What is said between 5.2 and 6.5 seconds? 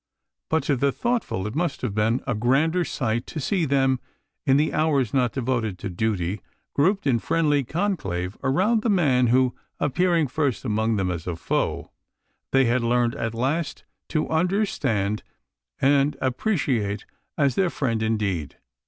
devoted to duty,